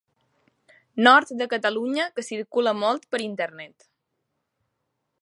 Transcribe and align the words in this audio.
Nord 1.07 1.33
de 1.41 1.47
Catalunya 1.51 2.07
que 2.17 2.27
circula 2.31 2.75
molt 2.81 3.09
per 3.13 3.23
internet. 3.29 3.89